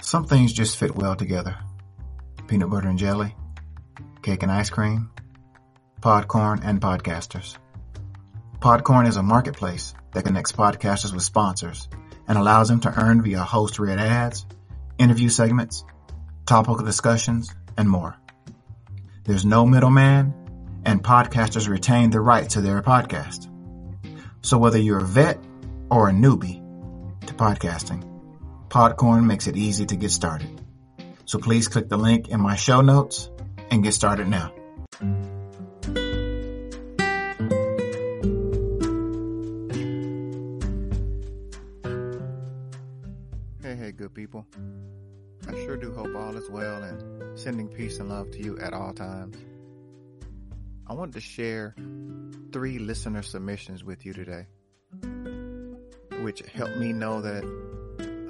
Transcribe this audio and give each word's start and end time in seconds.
Some 0.00 0.24
things 0.24 0.52
just 0.52 0.76
fit 0.76 0.94
well 0.94 1.16
together. 1.16 1.56
Peanut 2.46 2.70
butter 2.70 2.88
and 2.88 2.98
jelly, 2.98 3.34
cake 4.22 4.42
and 4.42 4.52
ice 4.52 4.70
cream, 4.70 5.10
Podcorn 6.00 6.60
and 6.64 6.80
podcasters. 6.80 7.56
Podcorn 8.60 9.08
is 9.08 9.16
a 9.16 9.22
marketplace 9.22 9.94
that 10.12 10.24
connects 10.24 10.52
podcasters 10.52 11.12
with 11.12 11.24
sponsors 11.24 11.88
and 12.28 12.38
allows 12.38 12.68
them 12.68 12.80
to 12.80 13.00
earn 13.00 13.22
via 13.22 13.42
host 13.42 13.78
read 13.78 13.98
ads, 13.98 14.46
interview 14.98 15.28
segments, 15.28 15.84
topical 16.46 16.84
discussions, 16.84 17.52
and 17.76 17.90
more. 17.90 18.16
There's 19.24 19.44
no 19.44 19.66
middleman, 19.66 20.32
and 20.84 21.02
podcasters 21.02 21.68
retain 21.68 22.10
the 22.10 22.20
right 22.20 22.48
to 22.50 22.60
their 22.60 22.82
podcast. 22.82 23.48
So 24.42 24.58
whether 24.58 24.78
you're 24.78 25.00
a 25.00 25.04
vet 25.04 25.42
or 25.90 26.08
a 26.08 26.12
newbie 26.12 26.62
to 27.26 27.34
podcasting, 27.34 28.04
Podcorn 28.68 29.24
makes 29.24 29.46
it 29.46 29.56
easy 29.56 29.86
to 29.86 29.96
get 29.96 30.10
started. 30.10 30.60
So 31.24 31.38
please 31.38 31.68
click 31.68 31.88
the 31.88 31.96
link 31.96 32.28
in 32.28 32.40
my 32.40 32.56
show 32.56 32.82
notes 32.82 33.30
and 33.70 33.82
get 33.82 33.94
started 33.94 34.28
now. 34.28 34.52
Hey, 43.62 43.74
hey, 43.74 43.92
good 43.92 44.14
people. 44.14 44.46
I 45.46 45.52
sure 45.52 45.78
do 45.78 45.92
hope 45.92 46.14
all 46.14 46.36
is 46.36 46.50
well 46.50 46.82
and 46.82 47.38
sending 47.38 47.68
peace 47.68 47.98
and 48.00 48.10
love 48.10 48.30
to 48.32 48.42
you 48.42 48.58
at 48.58 48.74
all 48.74 48.92
times. 48.92 49.36
I 50.86 50.92
wanted 50.92 51.14
to 51.14 51.20
share 51.20 51.74
three 52.52 52.78
listener 52.78 53.22
submissions 53.22 53.82
with 53.82 54.04
you 54.04 54.12
today, 54.12 54.46
which 56.22 56.42
helped 56.52 56.76
me 56.76 56.92
know 56.92 57.22
that 57.22 57.44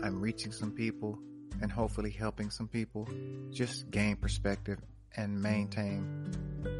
I'm 0.02 0.20
reaching 0.20 0.52
some 0.52 0.70
people 0.70 1.18
and 1.60 1.70
hopefully 1.70 2.10
helping 2.10 2.50
some 2.50 2.68
people 2.68 3.08
just 3.50 3.90
gain 3.90 4.16
perspective 4.16 4.78
and 5.16 5.40
maintain 5.42 6.32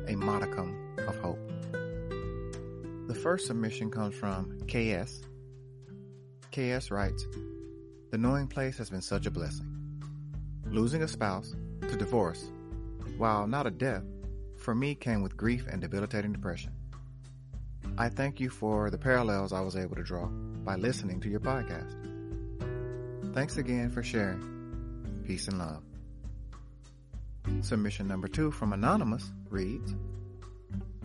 a 0.06 0.14
modicum 0.14 0.94
of 1.06 1.18
hope. 1.18 1.38
The 3.08 3.14
first 3.14 3.46
submission 3.46 3.90
comes 3.90 4.14
from 4.14 4.58
KS. 4.68 5.22
KS 6.52 6.90
writes, 6.90 7.26
The 8.10 8.18
knowing 8.18 8.46
place 8.46 8.78
has 8.78 8.90
been 8.90 9.02
such 9.02 9.26
a 9.26 9.30
blessing. 9.30 9.66
Losing 10.66 11.02
a 11.02 11.08
spouse 11.08 11.56
to 11.82 11.96
divorce, 11.96 12.52
while 13.16 13.46
not 13.46 13.66
a 13.66 13.70
death, 13.70 14.04
for 14.56 14.74
me 14.74 14.94
came 14.94 15.22
with 15.22 15.36
grief 15.36 15.66
and 15.70 15.80
debilitating 15.80 16.32
depression. 16.32 16.72
I 17.96 18.08
thank 18.08 18.38
you 18.38 18.50
for 18.50 18.90
the 18.90 18.98
parallels 18.98 19.52
I 19.52 19.60
was 19.60 19.76
able 19.76 19.96
to 19.96 20.02
draw 20.02 20.26
by 20.26 20.76
listening 20.76 21.20
to 21.20 21.28
your 21.28 21.40
podcast. 21.40 22.17
Thanks 23.38 23.56
again 23.56 23.88
for 23.88 24.02
sharing. 24.02 25.22
Peace 25.24 25.46
and 25.46 25.60
love. 25.60 25.84
Submission 27.60 28.08
number 28.08 28.26
two 28.26 28.50
from 28.50 28.72
Anonymous 28.72 29.30
reads 29.48 29.94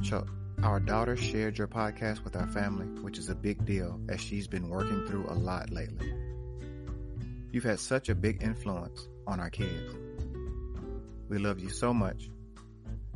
Chuck, 0.02 0.28
our 0.64 0.80
daughter 0.80 1.16
shared 1.16 1.60
your 1.60 1.68
podcast 1.68 2.24
with 2.24 2.36
our 2.36 2.48
family, 2.48 2.88
which 3.04 3.20
is 3.20 3.30
a 3.30 3.36
big 3.36 3.64
deal 3.68 4.00
as 4.10 4.20
she's 4.20 4.48
been 4.48 4.68
working 4.68 5.06
through 5.06 5.28
a 5.30 5.36
lot 5.36 5.70
lately. 5.70 6.12
You've 7.52 7.66
had 7.66 7.80
such 7.80 8.10
a 8.10 8.16
big 8.16 8.42
influence 8.42 9.08
on 9.28 9.40
our 9.40 9.52
kids. 9.52 9.94
We 11.30 11.38
love 11.38 11.60
you 11.60 11.70
so 11.70 11.94
much 11.94 12.32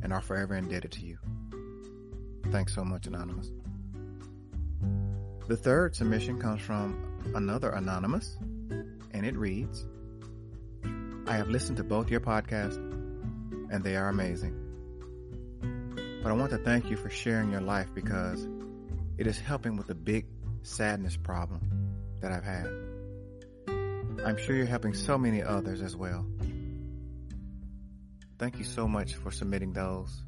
and 0.04 0.14
are 0.14 0.22
forever 0.22 0.54
indebted 0.54 0.92
to 0.92 1.02
you. 1.04 1.18
Thanks 2.52 2.76
so 2.76 2.86
much, 2.86 3.08
Anonymous. 3.08 3.50
The 5.48 5.58
third 5.58 5.96
submission 5.96 6.40
comes 6.40 6.62
from 6.62 7.34
another 7.34 7.72
Anonymous, 7.72 8.38
and 9.18 9.26
it 9.26 9.36
reads 9.36 9.86
I 11.28 11.36
have 11.36 11.50
listened 11.50 11.78
to 11.78 11.84
both 11.84 12.10
your 12.10 12.22
podcasts, 12.22 12.78
and 12.78 13.84
they 13.84 13.98
are 13.98 14.08
amazing. 14.08 14.56
But 16.24 16.30
I 16.30 16.34
want 16.34 16.52
to 16.52 16.58
thank 16.58 16.90
you 16.90 16.96
for 16.96 17.10
sharing 17.10 17.52
your 17.52 17.62
life 17.62 17.90
because 17.94 18.48
it 19.18 19.28
is 19.28 19.38
helping 19.38 19.76
with 19.76 19.88
the 19.88 19.96
big 19.96 20.26
sadness 20.62 21.18
problem 21.18 21.96
that 22.22 22.32
I've 22.32 22.46
had. 22.46 22.68
I'm 24.26 24.38
sure 24.38 24.56
you're 24.56 24.66
helping 24.66 24.94
so 24.94 25.18
many 25.18 25.44
others 25.44 25.82
as 25.82 25.96
well. 25.98 26.26
Thank 28.40 28.58
you 28.58 28.64
so 28.64 28.88
much 28.88 29.16
for 29.16 29.32
submitting 29.32 29.74
those. 29.74 30.24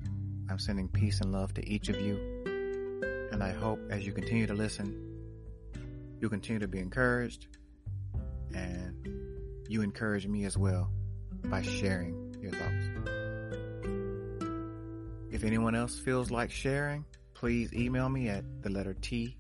I'm 0.50 0.60
sending 0.60 0.90
peace 0.90 1.22
and 1.22 1.32
love 1.32 1.54
to 1.54 1.66
each 1.68 1.90
of 1.90 2.02
you. 2.02 3.30
And 3.32 3.42
I 3.42 3.52
hope 3.52 3.80
as 3.90 4.06
you 4.06 4.12
continue 4.12 4.48
to 4.48 4.54
listen, 4.54 4.96
you'll 6.20 6.32
continue 6.32 6.60
to 6.60 6.68
be 6.68 6.80
encouraged 6.80 7.48
and 8.54 9.08
you 9.68 9.82
encourage 9.82 10.28
me 10.28 10.46
as 10.46 10.58
well 10.58 10.92
by 11.46 11.62
sharing 11.62 12.36
your 12.42 12.52
thoughts. 12.52 12.86
If 15.32 15.44
anyone 15.44 15.76
else 15.76 16.00
feels 16.00 16.32
like 16.32 16.52
sharing, 16.52 17.06
please 17.34 17.74
email 17.74 18.10
me 18.10 18.30
at 18.30 18.44
the 18.62 18.70
letter 18.70 18.94
T 18.94 19.40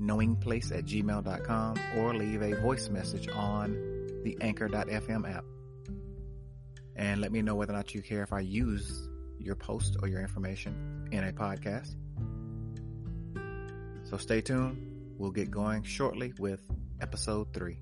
knowingplace 0.00 0.76
at 0.76 0.84
gmail.com 0.84 1.76
or 1.96 2.14
leave 2.14 2.42
a 2.42 2.60
voice 2.60 2.88
message 2.88 3.28
on 3.28 3.72
the 4.24 4.36
anchor.fm 4.40 5.30
app. 5.30 5.44
And 6.96 7.20
let 7.20 7.32
me 7.32 7.42
know 7.42 7.54
whether 7.54 7.72
or 7.72 7.76
not 7.76 7.94
you 7.94 8.02
care 8.02 8.22
if 8.22 8.32
I 8.32 8.40
use 8.40 9.08
your 9.38 9.56
post 9.56 9.96
or 10.02 10.08
your 10.08 10.20
information 10.20 11.08
in 11.10 11.24
a 11.24 11.32
podcast. 11.32 11.94
So 14.04 14.16
stay 14.16 14.40
tuned. 14.40 15.14
We'll 15.18 15.30
get 15.30 15.50
going 15.50 15.84
shortly 15.84 16.32
with 16.38 16.60
episode 17.00 17.52
three. 17.52 17.78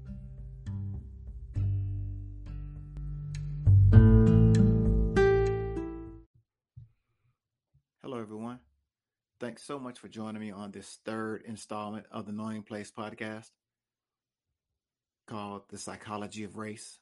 Thanks 9.40 9.62
so 9.62 9.78
much 9.78 9.98
for 9.98 10.08
joining 10.08 10.42
me 10.42 10.50
on 10.50 10.70
this 10.70 10.98
third 11.06 11.44
installment 11.46 12.04
of 12.12 12.26
the 12.26 12.32
Knowing 12.32 12.62
Place 12.62 12.92
podcast 12.92 13.48
called 15.26 15.62
The 15.70 15.78
Psychology 15.78 16.44
of 16.44 16.58
Race. 16.58 16.98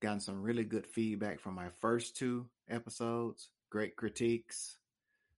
Gotten 0.00 0.18
some 0.18 0.42
really 0.42 0.64
good 0.64 0.84
feedback 0.84 1.38
from 1.38 1.54
my 1.54 1.68
first 1.78 2.16
two 2.16 2.48
episodes, 2.68 3.50
great 3.70 3.94
critiques. 3.94 4.78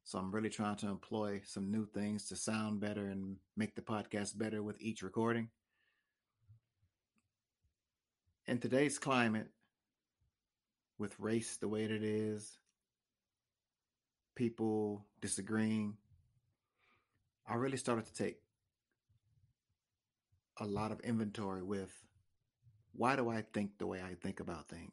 So 0.05 0.19
I'm 0.19 0.35
really 0.35 0.49
trying 0.49 0.77
to 0.77 0.89
employ 0.89 1.43
some 1.45 1.71
new 1.71 1.85
things 1.85 2.29
to 2.29 2.37
sound 2.37 2.81
better 2.81 3.09
and 3.09 3.37
make 3.55 3.75
the 3.75 3.83
podcast 3.83 4.39
better 4.39 4.63
with 4.63 4.81
each 4.81 5.03
recording. 5.03 5.51
In 8.47 8.57
today's 8.57 8.99
climate, 8.99 9.49
with 10.99 11.21
race 11.21 11.59
the 11.59 11.69
way 11.69 11.87
that 11.87 11.95
it 11.95 12.03
is, 12.03 12.57
people 14.35 15.05
disagreeing, 15.21 15.97
I 17.47 17.55
really 17.55 17.77
started 17.77 18.07
to 18.07 18.15
take 18.15 18.39
a 20.59 20.67
lot 20.67 20.93
of 20.93 21.01
inventory 21.01 21.63
with 21.63 21.93
why 22.93 23.17
do 23.17 23.29
I 23.29 23.43
think 23.53 23.79
the 23.79 23.87
way 23.87 24.01
I 24.01 24.15
think 24.15 24.41
about 24.41 24.69
things? 24.69 24.93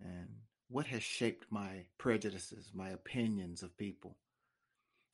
And 0.00 0.28
what 0.68 0.86
has 0.86 1.02
shaped 1.02 1.46
my 1.50 1.86
prejudices, 1.98 2.70
my 2.72 2.90
opinions 2.90 3.62
of 3.62 3.76
people? 3.76 4.16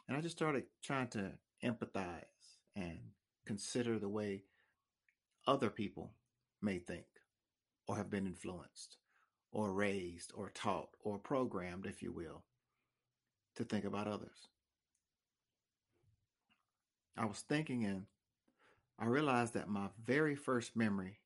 And 0.06 0.16
I 0.16 0.20
just 0.20 0.36
started 0.36 0.64
trying 0.82 1.08
to 1.08 1.32
empathize 1.64 2.58
and 2.76 2.98
consider 3.46 3.98
the 3.98 4.08
way 4.08 4.44
other 5.46 5.70
people 5.70 6.12
may 6.60 6.78
think 6.78 7.06
or 7.88 7.96
have 7.96 8.10
been 8.10 8.26
influenced 8.26 8.98
or 9.50 9.72
raised 9.72 10.32
or 10.34 10.50
taught 10.50 10.90
or 11.00 11.18
programmed, 11.18 11.86
if 11.86 12.02
you 12.02 12.12
will, 12.12 12.44
to 13.56 13.64
think 13.64 13.84
about 13.84 14.06
others. 14.06 14.48
I 17.16 17.24
was 17.24 17.40
thinking 17.40 17.84
and 17.84 18.04
I 18.98 19.06
realized 19.06 19.54
that 19.54 19.68
my 19.68 19.88
very 20.04 20.34
first 20.34 20.76
memory 20.76 21.18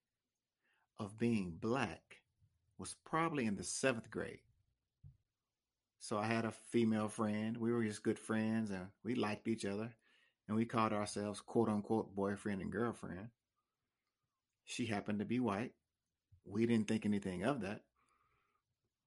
of 0.99 1.19
being 1.19 1.57
black 1.61 2.21
was 2.79 2.97
probably 3.05 3.47
in 3.47 3.57
the 3.57 3.65
seventh 3.65 4.11
grade. 4.11 4.41
So 5.99 6.19
I 6.19 6.27
had 6.27 6.45
a 6.45 6.53
female 6.71 7.09
friend. 7.09 7.57
We 7.57 7.73
were 7.73 7.85
just 7.85 8.03
good 8.03 8.19
friends 8.19 8.71
and 8.71 8.87
we 9.05 9.15
liked 9.15 9.49
each 9.49 9.65
other. 9.65 9.95
And 10.49 10.57
we 10.57 10.65
called 10.65 10.93
ourselves 10.93 11.41
quote 11.41 11.69
unquote 11.69 12.15
boyfriend 12.15 12.63
and 12.63 12.73
girlfriend. 12.73 13.29
She 14.65 14.87
happened 14.87 15.19
to 15.19 15.25
be 15.25 15.41
white. 15.41 15.73
We 16.45 16.67
didn't 16.67 16.89
think 16.89 17.05
anything 17.05 17.45
of 17.45 17.61
that. 17.61 17.83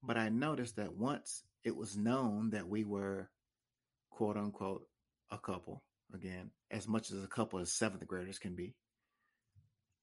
But 0.01 0.17
I 0.17 0.29
noticed 0.29 0.75
that 0.75 0.95
once 0.95 1.43
it 1.63 1.75
was 1.75 1.97
known 1.97 2.51
that 2.51 2.67
we 2.67 2.83
were 2.83 3.29
quote 4.09 4.37
unquote 4.37 4.87
a 5.31 5.37
couple, 5.37 5.83
again, 6.13 6.51
as 6.69 6.87
much 6.87 7.11
as 7.11 7.23
a 7.23 7.27
couple 7.27 7.59
as 7.59 7.71
seventh 7.71 8.05
graders 8.07 8.39
can 8.39 8.55
be, 8.55 8.75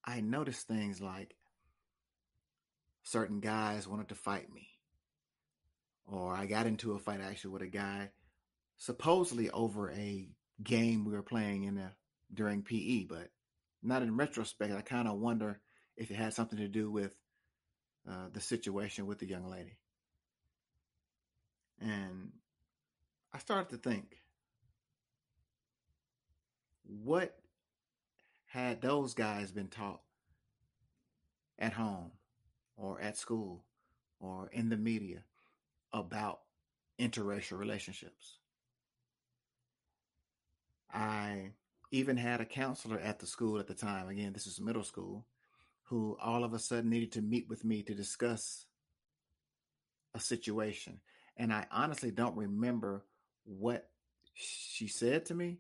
I 0.05 0.21
noticed 0.21 0.67
things 0.67 1.01
like 1.01 1.37
certain 3.03 3.41
guys 3.41 3.87
wanted 3.87 4.09
to 4.09 4.15
fight 4.15 4.53
me. 4.53 4.69
Or 6.07 6.35
I 6.35 6.47
got 6.47 6.67
into 6.67 6.93
a 6.93 6.99
fight 6.99 7.21
actually 7.21 7.53
with 7.53 7.63
a 7.63 7.69
guy 7.69 8.11
supposedly 8.77 9.51
over 9.51 9.91
a 9.93 10.29
game 10.63 11.05
we 11.05 11.13
were 11.13 11.23
playing 11.23 11.65
in 11.65 11.79
a, 11.79 11.93
during 12.33 12.63
PE, 12.63 13.05
but 13.05 13.29
not 13.83 14.03
in 14.03 14.17
retrospect. 14.17 14.73
I 14.73 14.81
kind 14.81 15.07
of 15.07 15.19
wonder 15.19 15.61
if 15.97 16.11
it 16.11 16.17
had 16.17 16.35
something 16.35 16.59
to 16.59 16.69
do 16.69 16.91
with 16.91 17.15
uh, 18.11 18.29
the 18.33 18.41
situation 18.41 19.07
with 19.07 19.19
the 19.19 19.29
young 19.29 19.49
lady. 19.49 19.77
And 21.81 22.33
I 23.33 23.39
started 23.39 23.71
to 23.71 23.77
think, 23.77 24.19
what 26.85 27.39
had 28.47 28.83
those 28.83 29.15
guys 29.15 29.53
been 29.53 29.69
taught 29.69 30.03
at 31.59 31.73
home 31.73 32.11
or 32.77 33.01
at 33.01 33.17
school 33.17 33.65
or 34.19 34.51
in 34.53 34.69
the 34.69 34.77
media 34.77 35.23
about 35.93 36.41
interracial 36.99 37.59
relationships? 37.59 38.39
I 40.93 41.53
even 41.93 42.17
had 42.17 42.41
a 42.41 42.45
counselor 42.45 42.99
at 42.99 43.21
the 43.21 43.27
school 43.27 43.59
at 43.59 43.67
the 43.67 43.75
time. 43.75 44.09
Again, 44.09 44.33
this 44.33 44.47
is 44.47 44.61
middle 44.61 44.85
school, 44.85 45.27
who 45.85 46.17
all 46.21 46.45
of 46.45 46.53
a 46.53 46.59
sudden 46.59 46.91
needed 46.91 47.13
to 47.13 47.23
meet 47.23 47.49
with 47.49 47.65
me 47.65 47.83
to 47.85 47.95
discuss 47.95 48.67
a 50.15 50.21
situation. 50.21 51.01
And 51.41 51.55
I 51.55 51.65
honestly 51.73 52.11
don't 52.11 52.37
remember 52.37 53.07
what 53.45 53.89
she 54.35 54.87
said 54.87 55.25
to 55.25 55.35
me, 55.35 55.57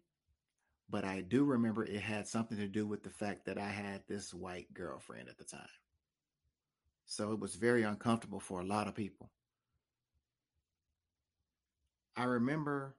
but 0.91 1.07
I 1.07 1.23
do 1.23 1.43
remember 1.43 1.87
it 1.87 2.03
had 2.03 2.29
something 2.29 2.59
to 2.59 2.69
do 2.69 2.87
with 2.87 3.03
the 3.03 3.09
fact 3.09 3.47
that 3.47 3.57
I 3.57 3.71
had 3.71 4.03
this 4.07 4.35
white 4.35 4.75
girlfriend 4.75 5.31
at 5.31 5.39
the 5.39 5.45
time. 5.45 5.63
So 7.07 7.33
it 7.33 7.41
was 7.41 7.55
very 7.55 7.83
uncomfortable 7.83 8.41
for 8.41 8.61
a 8.61 8.67
lot 8.67 8.89
of 8.89 8.95
people. 8.95 9.31
I 12.15 12.25
remember 12.25 12.95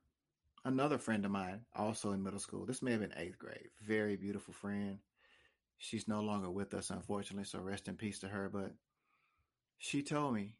another 0.65 0.97
friend 0.97 1.23
of 1.23 1.29
mine, 1.29 1.61
also 1.75 2.13
in 2.13 2.23
middle 2.23 2.39
school. 2.39 2.65
This 2.65 2.81
may 2.81 2.93
have 2.93 3.01
been 3.01 3.13
eighth 3.15 3.37
grade. 3.37 3.69
Very 3.79 4.15
beautiful 4.15 4.55
friend. 4.55 4.97
She's 5.77 6.07
no 6.07 6.21
longer 6.21 6.49
with 6.49 6.73
us, 6.73 6.89
unfortunately. 6.89 7.45
So 7.45 7.59
rest 7.59 7.87
in 7.87 7.95
peace 7.95 8.17
to 8.21 8.27
her. 8.27 8.49
But 8.51 8.71
she 9.77 10.01
told 10.01 10.33
me 10.33 10.55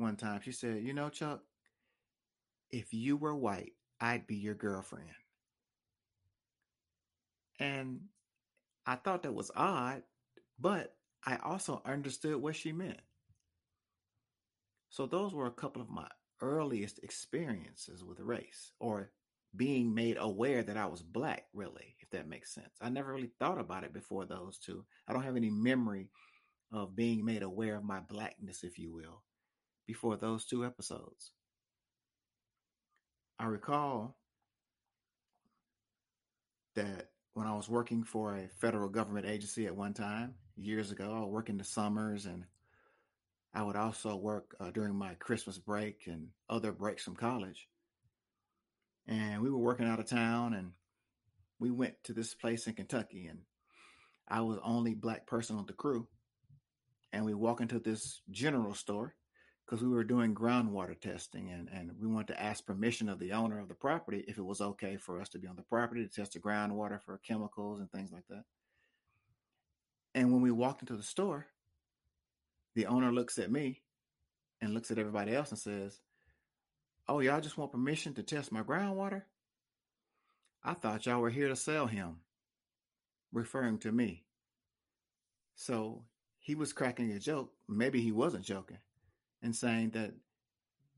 one 0.00 0.16
time, 0.16 0.40
she 0.42 0.52
said, 0.52 0.82
You 0.82 0.94
know, 0.94 1.08
Chuck, 1.08 1.42
if 2.70 2.92
you 2.92 3.16
were 3.16 3.34
white, 3.34 3.72
I'd 4.00 4.26
be 4.26 4.36
your 4.36 4.54
girlfriend. 4.54 5.08
And 7.58 8.00
I 8.86 8.96
thought 8.96 9.22
that 9.22 9.34
was 9.34 9.50
odd, 9.54 10.02
but 10.58 10.94
I 11.24 11.36
also 11.36 11.82
understood 11.84 12.36
what 12.36 12.56
she 12.56 12.72
meant. 12.72 13.00
So 14.88 15.06
those 15.06 15.34
were 15.34 15.46
a 15.46 15.52
couple 15.52 15.82
of 15.82 15.90
my 15.90 16.08
earliest 16.40 16.98
experiences 17.02 18.02
with 18.02 18.18
race 18.20 18.72
or 18.80 19.10
being 19.54 19.94
made 19.94 20.16
aware 20.18 20.62
that 20.62 20.76
I 20.76 20.86
was 20.86 21.02
black, 21.02 21.44
really, 21.52 21.96
if 22.00 22.10
that 22.10 22.28
makes 22.28 22.54
sense. 22.54 22.70
I 22.80 22.88
never 22.88 23.12
really 23.12 23.30
thought 23.38 23.58
about 23.60 23.84
it 23.84 23.92
before 23.92 24.24
those 24.24 24.58
two. 24.58 24.84
I 25.06 25.12
don't 25.12 25.24
have 25.24 25.36
any 25.36 25.50
memory 25.50 26.08
of 26.72 26.96
being 26.96 27.24
made 27.24 27.42
aware 27.42 27.76
of 27.76 27.84
my 27.84 28.00
blackness, 28.00 28.62
if 28.64 28.78
you 28.78 28.92
will, 28.92 29.22
before 29.90 30.16
those 30.16 30.44
two 30.44 30.64
episodes. 30.64 31.32
I 33.40 33.46
recall 33.46 34.16
that 36.76 37.08
when 37.34 37.48
I 37.48 37.56
was 37.56 37.68
working 37.68 38.04
for 38.04 38.36
a 38.36 38.46
federal 38.60 38.88
government 38.88 39.26
agency 39.26 39.66
at 39.66 39.74
one 39.74 39.92
time, 39.92 40.34
years 40.54 40.92
ago, 40.92 41.12
I 41.12 41.18
would 41.18 41.32
work 41.32 41.48
in 41.48 41.58
the 41.58 41.64
summers 41.64 42.26
and 42.26 42.44
I 43.52 43.64
would 43.64 43.74
also 43.74 44.14
work 44.14 44.54
uh, 44.60 44.70
during 44.70 44.94
my 44.94 45.14
Christmas 45.14 45.58
break 45.58 46.02
and 46.06 46.28
other 46.48 46.70
breaks 46.70 47.02
from 47.02 47.16
college 47.16 47.66
and 49.08 49.42
we 49.42 49.50
were 49.50 49.58
working 49.58 49.88
out 49.88 49.98
of 49.98 50.06
town 50.06 50.54
and 50.54 50.70
we 51.58 51.72
went 51.72 51.94
to 52.04 52.12
this 52.12 52.32
place 52.32 52.68
in 52.68 52.74
Kentucky 52.74 53.26
and 53.26 53.40
I 54.28 54.40
was 54.42 54.60
only 54.62 54.94
black 54.94 55.26
person 55.26 55.56
on 55.56 55.66
the 55.66 55.72
crew. 55.72 56.06
And 57.12 57.24
we 57.24 57.34
walk 57.34 57.60
into 57.60 57.80
this 57.80 58.22
general 58.30 58.72
store 58.72 59.16
because 59.70 59.84
we 59.84 59.94
were 59.94 60.02
doing 60.02 60.34
groundwater 60.34 60.98
testing 60.98 61.50
and, 61.50 61.68
and 61.72 61.92
we 62.00 62.08
wanted 62.08 62.26
to 62.26 62.42
ask 62.42 62.66
permission 62.66 63.08
of 63.08 63.20
the 63.20 63.30
owner 63.30 63.60
of 63.60 63.68
the 63.68 63.74
property 63.74 64.24
if 64.26 64.36
it 64.36 64.44
was 64.44 64.60
okay 64.60 64.96
for 64.96 65.20
us 65.20 65.28
to 65.28 65.38
be 65.38 65.46
on 65.46 65.54
the 65.54 65.62
property 65.62 66.04
to 66.04 66.12
test 66.12 66.32
the 66.32 66.40
groundwater 66.40 67.00
for 67.00 67.18
chemicals 67.18 67.78
and 67.78 67.88
things 67.92 68.10
like 68.10 68.26
that. 68.28 68.42
And 70.12 70.32
when 70.32 70.42
we 70.42 70.50
walked 70.50 70.82
into 70.82 70.96
the 70.96 71.04
store, 71.04 71.46
the 72.74 72.86
owner 72.86 73.12
looks 73.12 73.38
at 73.38 73.52
me 73.52 73.82
and 74.60 74.74
looks 74.74 74.90
at 74.90 74.98
everybody 74.98 75.36
else 75.36 75.50
and 75.50 75.58
says, 75.58 76.00
Oh, 77.08 77.20
y'all 77.20 77.40
just 77.40 77.56
want 77.56 77.70
permission 77.70 78.12
to 78.14 78.24
test 78.24 78.50
my 78.50 78.62
groundwater? 78.62 79.22
I 80.64 80.74
thought 80.74 81.06
y'all 81.06 81.20
were 81.20 81.30
here 81.30 81.48
to 81.48 81.54
sell 81.54 81.86
him, 81.86 82.16
referring 83.32 83.78
to 83.78 83.92
me. 83.92 84.24
So 85.54 86.02
he 86.40 86.56
was 86.56 86.72
cracking 86.72 87.12
a 87.12 87.20
joke. 87.20 87.52
Maybe 87.68 88.00
he 88.00 88.10
wasn't 88.10 88.44
joking 88.44 88.78
and 89.42 89.54
saying 89.54 89.90
that 89.90 90.12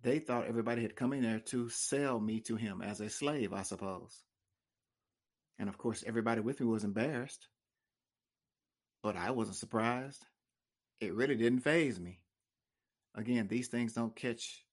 they 0.02 0.18
thought 0.18 0.46
everybody 0.46 0.82
had 0.82 0.96
come 0.96 1.12
in 1.12 1.22
there 1.22 1.38
to 1.38 1.68
sell 1.68 2.18
me 2.18 2.40
to 2.40 2.56
him 2.56 2.82
as 2.82 3.00
a 3.00 3.08
slave, 3.08 3.52
I 3.52 3.62
suppose. 3.62 4.24
And 5.58 5.68
of 5.68 5.78
course, 5.78 6.02
everybody 6.06 6.40
with 6.40 6.60
me 6.60 6.66
was 6.66 6.84
embarrassed. 6.84 7.48
But 9.02 9.16
I 9.16 9.30
wasn't 9.30 9.56
surprised. 9.56 10.24
It 11.00 11.14
really 11.14 11.36
didn't 11.36 11.60
faze 11.60 12.00
me. 12.00 12.20
Again, 13.14 13.46
these 13.48 13.68
things 13.68 13.92
don't 13.92 14.14
catch 14.16 14.64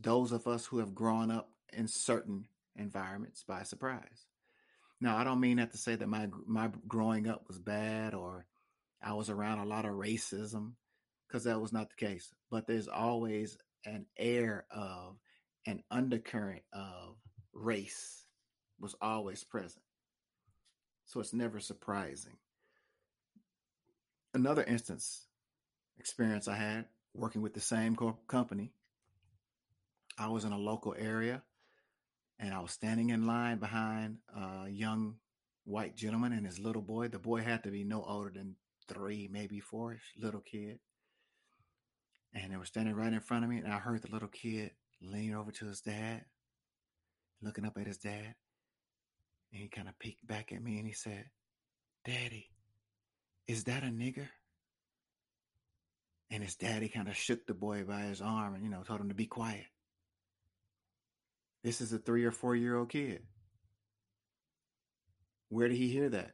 those 0.00 0.32
of 0.32 0.46
us 0.46 0.64
who 0.64 0.78
have 0.78 0.94
grown 0.94 1.30
up 1.30 1.50
in 1.72 1.88
certain 1.88 2.46
environments 2.76 3.44
by 3.46 3.62
surprise. 3.62 4.26
Now, 5.00 5.16
I 5.16 5.24
don't 5.24 5.40
mean 5.40 5.56
that 5.56 5.72
to 5.72 5.78
say 5.78 5.96
that 5.96 6.08
my 6.08 6.28
my 6.46 6.70
growing 6.86 7.26
up 7.28 7.48
was 7.48 7.58
bad 7.58 8.14
or 8.14 8.46
I 9.02 9.14
was 9.14 9.30
around 9.30 9.58
a 9.58 9.64
lot 9.66 9.84
of 9.84 9.92
racism 9.92 10.74
because 11.32 11.44
that 11.44 11.60
was 11.60 11.72
not 11.72 11.88
the 11.88 12.06
case. 12.06 12.34
But 12.50 12.66
there's 12.66 12.88
always 12.88 13.56
an 13.86 14.04
air 14.18 14.66
of 14.70 15.16
an 15.66 15.82
undercurrent 15.90 16.62
of 16.74 17.16
race 17.54 18.26
was 18.78 18.94
always 19.00 19.42
present. 19.42 19.82
So 21.06 21.20
it's 21.20 21.32
never 21.32 21.58
surprising. 21.58 22.34
Another 24.34 24.62
instance 24.64 25.26
experience 25.98 26.48
I 26.48 26.56
had 26.56 26.84
working 27.14 27.42
with 27.42 27.54
the 27.54 27.60
same 27.60 27.96
company 28.26 28.72
I 30.18 30.28
was 30.28 30.44
in 30.44 30.52
a 30.52 30.58
local 30.58 30.94
area 30.98 31.42
and 32.38 32.52
I 32.52 32.60
was 32.60 32.72
standing 32.72 33.10
in 33.10 33.26
line 33.26 33.58
behind 33.58 34.18
a 34.36 34.68
young 34.68 35.16
white 35.64 35.96
gentleman 35.96 36.32
and 36.32 36.46
his 36.46 36.58
little 36.58 36.82
boy. 36.82 37.08
The 37.08 37.18
boy 37.18 37.40
had 37.40 37.62
to 37.62 37.70
be 37.70 37.84
no 37.84 38.02
older 38.02 38.32
than 38.34 38.56
three, 38.88 39.28
maybe 39.30 39.60
four, 39.60 39.98
little 40.18 40.40
kid. 40.40 40.78
And 42.34 42.50
they 42.50 42.56
were 42.56 42.64
standing 42.64 42.94
right 42.94 43.12
in 43.12 43.20
front 43.20 43.44
of 43.44 43.50
me, 43.50 43.58
and 43.58 43.72
I 43.72 43.78
heard 43.78 44.02
the 44.02 44.10
little 44.10 44.28
kid 44.28 44.70
lean 45.02 45.34
over 45.34 45.50
to 45.52 45.66
his 45.66 45.80
dad, 45.80 46.24
looking 47.42 47.64
up 47.64 47.76
at 47.78 47.86
his 47.86 47.98
dad. 47.98 48.34
And 49.52 49.62
he 49.62 49.68
kind 49.68 49.88
of 49.88 49.98
peeked 49.98 50.26
back 50.26 50.52
at 50.52 50.62
me 50.62 50.78
and 50.78 50.86
he 50.86 50.94
said, 50.94 51.26
Daddy, 52.04 52.48
is 53.46 53.64
that 53.64 53.82
a 53.82 53.86
nigger? 53.86 54.28
And 56.30 56.42
his 56.42 56.56
daddy 56.56 56.88
kind 56.88 57.08
of 57.08 57.16
shook 57.16 57.46
the 57.46 57.52
boy 57.52 57.84
by 57.84 58.02
his 58.02 58.22
arm 58.22 58.54
and, 58.54 58.64
you 58.64 58.70
know, 58.70 58.82
told 58.82 59.00
him 59.00 59.10
to 59.10 59.14
be 59.14 59.26
quiet. 59.26 59.66
This 61.62 61.82
is 61.82 61.92
a 61.92 61.98
three 61.98 62.24
or 62.24 62.32
four 62.32 62.56
year 62.56 62.76
old 62.76 62.88
kid. 62.88 63.22
Where 65.50 65.68
did 65.68 65.76
he 65.76 65.90
hear 65.90 66.08
that? 66.08 66.32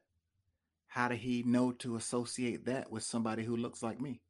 How 0.86 1.08
did 1.08 1.18
he 1.18 1.42
know 1.42 1.72
to 1.72 1.96
associate 1.96 2.66
that 2.66 2.92
with 2.92 3.02
somebody 3.02 3.42
who 3.42 3.56
looks 3.56 3.82
like 3.82 4.00
me? 4.00 4.20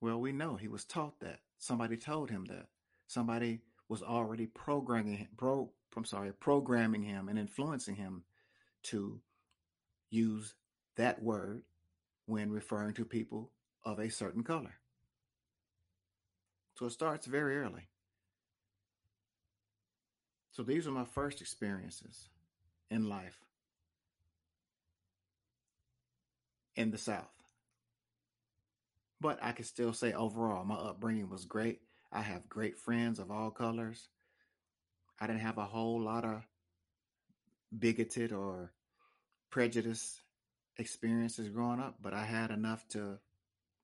Well, 0.00 0.18
we 0.18 0.32
know 0.32 0.56
he 0.56 0.68
was 0.68 0.84
taught 0.84 1.20
that. 1.20 1.40
Somebody 1.58 1.96
told 1.96 2.30
him 2.30 2.46
that. 2.46 2.66
Somebody 3.06 3.60
was 3.88 4.02
already 4.02 4.46
programming 4.46 5.16
him, 5.16 5.28
pro, 5.36 5.70
I'm 5.96 6.04
sorry, 6.04 6.32
programming 6.32 7.02
him 7.02 7.28
and 7.28 7.38
influencing 7.38 7.96
him 7.96 8.24
to 8.84 9.20
use 10.08 10.54
that 10.96 11.22
word 11.22 11.62
when 12.26 12.50
referring 12.50 12.94
to 12.94 13.04
people 13.04 13.50
of 13.84 13.98
a 13.98 14.10
certain 14.10 14.42
color. 14.42 14.74
So 16.78 16.86
it 16.86 16.92
starts 16.92 17.26
very 17.26 17.58
early. 17.58 17.88
So 20.52 20.62
these 20.62 20.86
are 20.86 20.92
my 20.92 21.04
first 21.04 21.40
experiences 21.40 22.28
in 22.90 23.08
life 23.08 23.38
in 26.76 26.90
the 26.90 26.98
South. 26.98 27.39
But 29.20 29.38
I 29.42 29.52
can 29.52 29.64
still 29.64 29.92
say 29.92 30.12
overall, 30.12 30.64
my 30.64 30.76
upbringing 30.76 31.28
was 31.28 31.44
great. 31.44 31.80
I 32.10 32.22
have 32.22 32.48
great 32.48 32.78
friends 32.78 33.18
of 33.18 33.30
all 33.30 33.50
colors. 33.50 34.08
I 35.20 35.26
didn't 35.26 35.42
have 35.42 35.58
a 35.58 35.64
whole 35.64 36.00
lot 36.00 36.24
of 36.24 36.42
bigoted 37.78 38.32
or 38.32 38.72
prejudiced 39.50 40.22
experiences 40.78 41.48
growing 41.48 41.80
up, 41.80 41.96
but 42.00 42.14
I 42.14 42.24
had 42.24 42.50
enough 42.50 42.86
to 42.88 43.18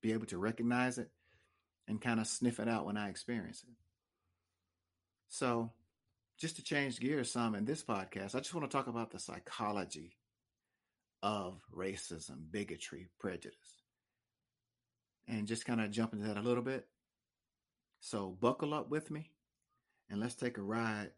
be 0.01 0.13
able 0.13 0.27
to 0.27 0.39
recognize 0.39 0.99
it 0.99 1.11
and 1.87 2.01
kind 2.01 2.21
of 2.21 2.27
sniff 2.27 2.59
it 2.59 2.69
out 2.69 2.87
when 2.87 2.97
I 2.97 3.09
experience 3.09 3.63
it. 3.63 3.75
So 5.29 5.71
just 6.39 6.57
to 6.57 6.63
change 6.63 7.01
gears 7.01 7.31
some 7.31 7.55
in 7.55 7.65
this 7.65 7.83
podcast, 7.83 8.35
I 8.35 8.39
just 8.39 8.55
want 8.55 8.69
to 8.69 8.75
talk 8.75 8.87
about 8.87 9.11
the 9.11 9.19
psychology 9.19 10.17
of 11.23 11.61
racism, 11.75 12.51
bigotry, 12.51 13.09
prejudice. 13.19 13.86
And 15.29 15.47
just 15.47 15.65
kind 15.65 15.81
of 15.81 15.91
jump 15.91 16.13
into 16.13 16.27
that 16.27 16.37
a 16.37 16.43
little 16.43 16.63
bit. 16.63 16.87
So 18.01 18.37
buckle 18.41 18.75
up 18.75 18.91
with 18.91 19.11
me 19.11 19.31
and 20.11 20.21
let's 20.21 20.35
take 20.35 20.59
a 20.59 20.63
ride 20.63 21.11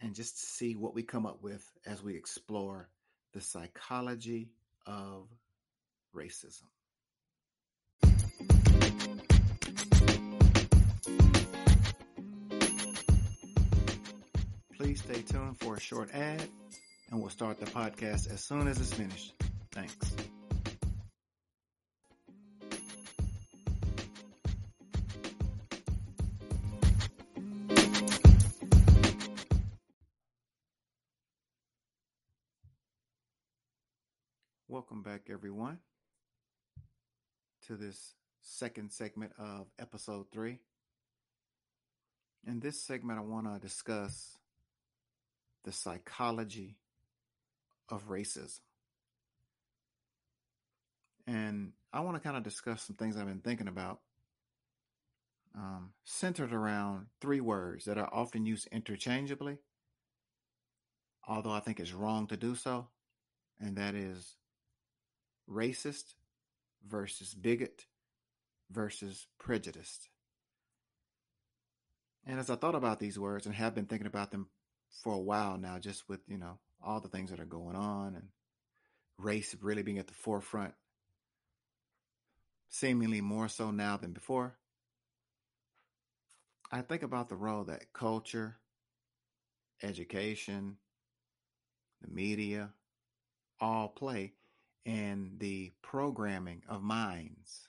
and 0.00 0.14
just 0.14 0.38
see 0.56 0.74
what 0.76 0.94
we 0.94 1.02
come 1.02 1.26
up 1.26 1.42
with 1.42 1.64
as 1.86 2.02
we 2.02 2.16
explore 2.16 2.88
the 3.32 3.40
psychology 3.40 4.50
of 4.86 5.28
racism. 6.14 6.64
Please 14.76 15.00
stay 15.00 15.22
tuned 15.22 15.58
for 15.58 15.76
a 15.76 15.80
short 15.80 16.10
ad 16.12 16.46
and 17.10 17.20
we'll 17.20 17.30
start 17.30 17.58
the 17.58 17.66
podcast 17.66 18.30
as 18.30 18.44
soon 18.44 18.68
as 18.68 18.78
it's 18.80 18.92
finished. 18.92 19.32
Thanks. 19.72 19.96
Welcome 34.74 35.02
back, 35.02 35.28
everyone, 35.30 35.78
to 37.68 37.76
this 37.76 38.14
second 38.42 38.90
segment 38.90 39.30
of 39.38 39.68
episode 39.78 40.26
three. 40.32 40.58
In 42.44 42.58
this 42.58 42.82
segment, 42.82 43.20
I 43.20 43.22
want 43.22 43.46
to 43.46 43.60
discuss 43.64 44.36
the 45.62 45.70
psychology 45.70 46.74
of 47.88 48.08
racism. 48.08 48.58
And 51.28 51.70
I 51.92 52.00
want 52.00 52.16
to 52.16 52.20
kind 52.20 52.36
of 52.36 52.42
discuss 52.42 52.82
some 52.82 52.96
things 52.96 53.16
I've 53.16 53.28
been 53.28 53.38
thinking 53.38 53.68
about, 53.68 54.00
um, 55.54 55.92
centered 56.02 56.52
around 56.52 57.06
three 57.20 57.40
words 57.40 57.84
that 57.84 57.96
are 57.96 58.12
often 58.12 58.44
used 58.44 58.66
interchangeably, 58.72 59.58
although 61.28 61.52
I 61.52 61.60
think 61.60 61.78
it's 61.78 61.92
wrong 61.92 62.26
to 62.26 62.36
do 62.36 62.56
so, 62.56 62.88
and 63.60 63.76
that 63.76 63.94
is 63.94 64.34
racist 65.50 66.14
versus 66.86 67.34
bigot 67.34 67.86
versus 68.70 69.26
prejudiced. 69.38 70.08
And 72.26 72.40
as 72.40 72.48
I 72.48 72.56
thought 72.56 72.74
about 72.74 73.00
these 73.00 73.18
words 73.18 73.46
and 73.46 73.54
have 73.54 73.74
been 73.74 73.86
thinking 73.86 74.06
about 74.06 74.30
them 74.30 74.48
for 75.02 75.12
a 75.12 75.18
while 75.18 75.58
now, 75.58 75.78
just 75.78 76.08
with, 76.08 76.20
you 76.26 76.38
know, 76.38 76.58
all 76.82 77.00
the 77.00 77.08
things 77.08 77.30
that 77.30 77.40
are 77.40 77.44
going 77.44 77.76
on 77.76 78.14
and 78.14 78.28
race 79.18 79.54
really 79.60 79.82
being 79.82 79.98
at 79.98 80.06
the 80.06 80.14
forefront, 80.14 80.74
seemingly 82.68 83.20
more 83.20 83.48
so 83.48 83.70
now 83.70 83.96
than 83.96 84.12
before, 84.12 84.56
I 86.72 86.80
think 86.80 87.02
about 87.02 87.28
the 87.28 87.36
role 87.36 87.64
that 87.64 87.92
culture, 87.92 88.56
education, 89.82 90.78
the 92.00 92.10
media 92.10 92.70
all 93.60 93.88
play 93.88 94.32
in 94.84 95.32
the 95.38 95.72
programming 95.82 96.62
of 96.68 96.82
minds 96.82 97.68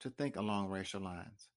to 0.00 0.10
think 0.10 0.36
along 0.36 0.68
racial 0.68 1.00
lines. 1.00 1.48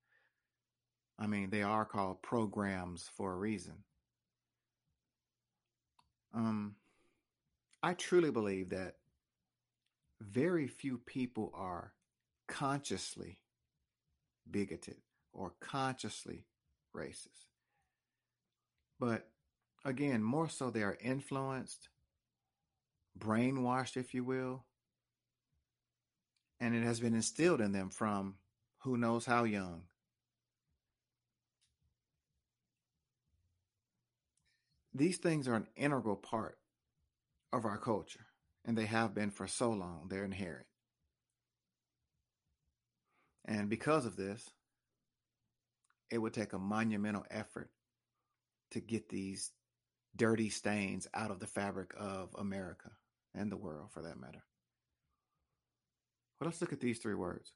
I 1.17 1.27
mean, 1.27 1.49
they 1.49 1.63
are 1.63 1.85
called 1.85 2.21
programs 2.21 3.09
for 3.15 3.33
a 3.33 3.37
reason. 3.37 3.83
Um, 6.33 6.75
I 7.83 7.93
truly 7.93 8.31
believe 8.31 8.69
that 8.69 8.95
very 10.21 10.67
few 10.67 10.97
people 10.97 11.51
are 11.53 11.93
consciously 12.47 13.39
bigoted 14.49 14.97
or 15.33 15.53
consciously 15.59 16.45
racist. 16.95 17.47
But 18.99 19.29
again, 19.85 20.23
more 20.23 20.49
so 20.49 20.69
they 20.69 20.83
are 20.83 20.97
influenced, 21.01 21.89
brainwashed, 23.17 23.95
if 23.95 24.13
you 24.13 24.23
will, 24.23 24.65
and 26.59 26.75
it 26.75 26.83
has 26.83 26.99
been 26.99 27.15
instilled 27.15 27.61
in 27.61 27.71
them 27.71 27.89
from 27.89 28.35
who 28.79 28.97
knows 28.97 29.25
how 29.25 29.43
young. 29.43 29.83
These 34.93 35.17
things 35.17 35.47
are 35.47 35.55
an 35.55 35.67
integral 35.75 36.15
part 36.15 36.57
of 37.53 37.65
our 37.65 37.77
culture, 37.77 38.25
and 38.65 38.77
they 38.77 38.85
have 38.85 39.13
been 39.13 39.31
for 39.31 39.47
so 39.47 39.71
long. 39.71 40.07
They're 40.09 40.25
inherent. 40.25 40.65
And 43.45 43.69
because 43.69 44.05
of 44.05 44.15
this, 44.15 44.49
it 46.11 46.17
would 46.17 46.33
take 46.33 46.53
a 46.53 46.59
monumental 46.59 47.25
effort 47.29 47.69
to 48.71 48.79
get 48.79 49.09
these 49.09 49.51
dirty 50.15 50.49
stains 50.49 51.07
out 51.13 51.31
of 51.31 51.39
the 51.39 51.47
fabric 51.47 51.93
of 51.97 52.35
America 52.37 52.91
and 53.33 53.51
the 53.51 53.57
world 53.57 53.91
for 53.91 54.01
that 54.01 54.19
matter. 54.19 54.43
But 56.39 56.45
let's 56.45 56.61
look 56.61 56.73
at 56.73 56.79
these 56.79 56.99
three 56.99 57.15
words. 57.15 57.51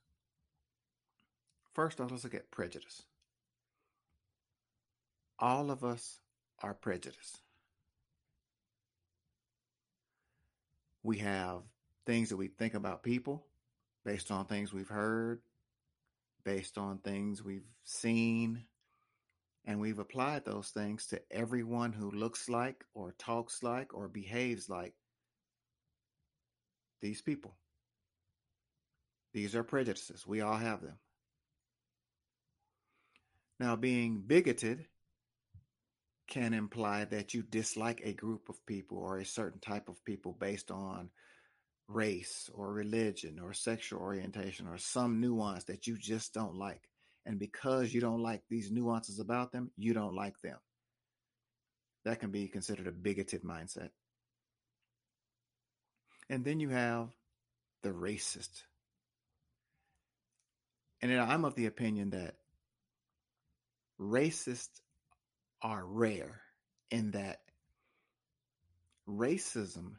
First 1.73 1.99
off, 1.99 2.11
let's 2.11 2.23
look 2.23 2.35
at 2.35 2.51
prejudice. 2.51 3.03
All 5.39 5.71
of 5.71 5.83
us 5.83 6.19
are 6.61 6.73
prejudiced. 6.73 7.39
We 11.01 11.17
have 11.17 11.61
things 12.05 12.29
that 12.29 12.37
we 12.37 12.47
think 12.47 12.73
about 12.73 13.03
people 13.03 13.45
based 14.05 14.31
on 14.31 14.45
things 14.45 14.73
we've 14.73 14.89
heard, 14.89 15.39
based 16.43 16.77
on 16.77 16.99
things 16.99 17.43
we've 17.43 17.67
seen, 17.83 18.65
and 19.65 19.79
we've 19.79 19.99
applied 19.99 20.45
those 20.45 20.69
things 20.69 21.07
to 21.07 21.21
everyone 21.31 21.93
who 21.93 22.11
looks 22.11 22.49
like 22.49 22.85
or 22.93 23.13
talks 23.17 23.63
like 23.63 23.93
or 23.93 24.07
behaves 24.07 24.69
like 24.69 24.93
these 27.01 27.21
people. 27.21 27.55
These 29.33 29.55
are 29.55 29.63
prejudices. 29.63 30.27
We 30.27 30.41
all 30.41 30.57
have 30.57 30.81
them. 30.81 30.97
Now, 33.59 33.75
being 33.75 34.23
bigoted 34.25 34.85
can 36.27 36.53
imply 36.53 37.05
that 37.05 37.33
you 37.33 37.43
dislike 37.43 38.01
a 38.03 38.13
group 38.13 38.49
of 38.49 38.65
people 38.65 38.97
or 38.97 39.17
a 39.17 39.25
certain 39.25 39.59
type 39.59 39.89
of 39.89 40.03
people 40.05 40.35
based 40.39 40.71
on 40.71 41.09
race 41.87 42.49
or 42.53 42.71
religion 42.71 43.39
or 43.39 43.53
sexual 43.53 43.99
orientation 43.99 44.67
or 44.67 44.77
some 44.77 45.19
nuance 45.19 45.65
that 45.65 45.87
you 45.87 45.97
just 45.97 46.33
don't 46.33 46.55
like. 46.55 46.81
And 47.25 47.39
because 47.39 47.93
you 47.93 48.01
don't 48.01 48.21
like 48.21 48.41
these 48.49 48.71
nuances 48.71 49.19
about 49.19 49.51
them, 49.51 49.71
you 49.77 49.93
don't 49.93 50.15
like 50.15 50.39
them. 50.41 50.57
That 52.05 52.19
can 52.19 52.31
be 52.31 52.47
considered 52.47 52.87
a 52.87 52.91
bigoted 52.91 53.43
mindset. 53.43 53.89
And 56.29 56.43
then 56.43 56.59
you 56.59 56.69
have 56.69 57.09
the 57.81 57.89
racist 57.89 58.63
and 61.11 61.19
I'm 61.19 61.43
of 61.43 61.55
the 61.55 61.65
opinion 61.65 62.11
that 62.11 62.35
racists 63.99 64.79
are 65.61 65.85
rare 65.85 66.41
in 66.91 67.11
that 67.11 67.41
racism 69.07 69.95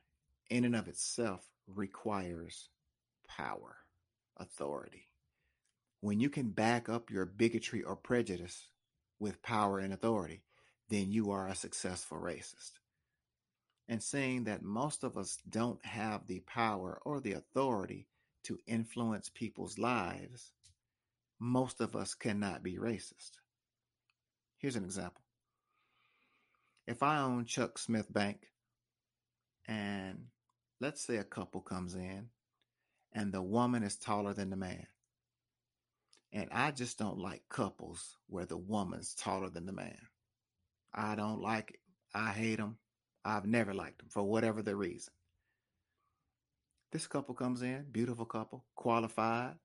in 0.49 0.65
and 0.65 0.75
of 0.75 0.89
itself 0.89 1.47
requires 1.67 2.71
power, 3.29 3.77
authority. 4.39 5.07
When 6.01 6.21
you 6.21 6.31
can 6.31 6.49
back 6.49 6.89
up 6.89 7.11
your 7.11 7.27
bigotry 7.27 7.83
or 7.83 7.97
prejudice 7.97 8.71
with 9.19 9.43
power 9.43 9.81
and 9.81 9.93
authority, 9.93 10.43
then 10.89 11.13
you 11.13 11.33
are 11.33 11.49
a 11.49 11.55
successful 11.55 12.19
racist. 12.19 12.73
And 13.89 14.03
saying 14.03 14.45
that 14.45 14.63
most 14.63 15.05
of 15.05 15.19
us 15.19 15.37
don't 15.51 15.85
have 15.85 16.27
the 16.27 16.41
power 16.41 16.99
or 17.05 17.21
the 17.21 17.33
authority 17.33 18.07
to 18.45 18.59
influence 18.67 19.29
people's 19.29 19.79
lives 19.79 20.53
most 21.45 21.83
of 21.83 21.95
us 21.95 22.15
cannot 22.15 22.63
be 22.63 22.79
racist. 22.79 23.33
Here's 24.57 24.77
an 24.77 24.85
example. 24.85 25.21
If 26.87 27.03
I 27.03 27.19
own 27.21 27.45
Chuck 27.45 27.77
Smith 27.79 28.11
Bank 28.11 28.49
and 29.69 30.25
let's 30.81 31.05
say 31.05 31.19
a 31.19 31.25
couple 31.25 31.61
comes 31.61 31.95
in 31.95 32.29
and 33.13 33.31
the 33.31 33.43
woman 33.43 33.83
is 33.83 33.97
taller 33.97 34.33
than 34.33 34.49
the 34.49 34.57
man. 34.57 34.87
And 36.33 36.49
I 36.51 36.71
just 36.71 36.99
don't 36.99 37.19
like 37.19 37.43
couples 37.51 38.17
where 38.27 38.47
the 38.47 38.57
woman's 38.57 39.15
taller 39.15 39.51
than 39.51 39.67
the 39.67 39.73
man. 39.73 39.99
I 40.95 41.15
don't 41.15 41.43
like 41.43 41.73
it. 41.73 41.81
I 42.15 42.33
hate 42.33 42.57
them. 42.57 42.79
I've 43.23 43.47
never 43.47 43.75
liked 43.75 43.99
them 43.99 44.09
for 44.09 44.23
whatever 44.23 44.63
the 44.63 44.77
reason. 44.77 45.13
This 46.91 47.07
couple 47.07 47.35
comes 47.35 47.61
in, 47.61 47.85
beautiful 47.93 48.25
couple, 48.25 48.65
qualified, 48.75 49.57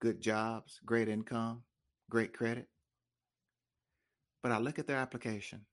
good 0.00 0.20
jobs, 0.20 0.80
great 0.84 1.08
income, 1.08 1.62
great 2.10 2.32
credit. 2.32 2.68
But 4.42 4.52
I 4.52 4.58
look 4.58 4.78
at 4.78 4.86
their 4.86 4.98
application, 4.98 5.66